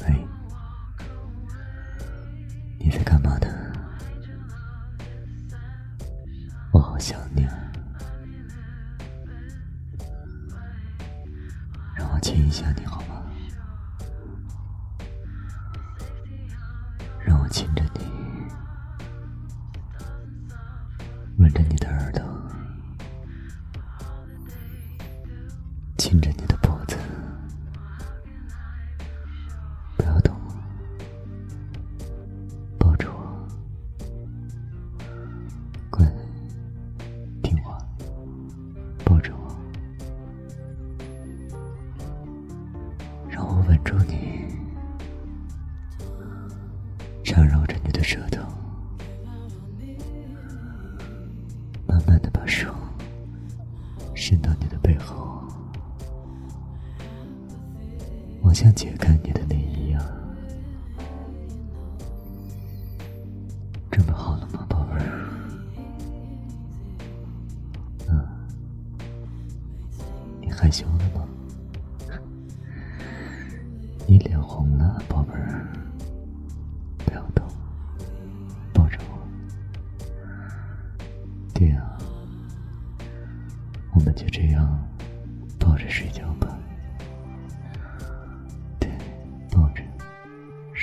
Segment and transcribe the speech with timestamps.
[0.00, 0.28] 喂，
[2.78, 3.48] 你在干嘛呢？
[6.72, 7.52] 我好想你啊！
[11.96, 13.24] 让我亲一下你好吗？
[17.24, 18.06] 让我亲着你，
[21.38, 21.88] 吻着你的
[25.96, 26.96] 亲着你的脖子，
[29.96, 30.34] 不要动，
[32.78, 33.48] 抱着我，
[35.90, 36.04] 乖，
[37.42, 37.78] 听话，
[39.04, 39.56] 抱着我，
[43.28, 44.44] 让我吻住你。
[47.22, 48.42] 缠绕着你的舌头，
[51.86, 52.72] 慢慢的把手
[54.14, 55.42] 伸到你的背后，
[58.54, 60.00] 我想解开你的内衣啊！
[63.90, 65.28] 准备好了吗，宝贝儿？
[68.06, 68.24] 嗯，
[70.40, 71.26] 你害羞了吗？
[74.06, 75.66] 你脸红了，宝贝儿。
[76.98, 77.44] 不要动，
[78.72, 79.18] 抱着我。
[81.52, 81.98] 对呀，
[83.94, 84.80] 我们就这样
[85.58, 86.53] 抱着睡觉吧。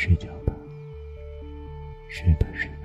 [0.01, 0.55] 睡觉吧，
[2.09, 2.80] 睡吧睡。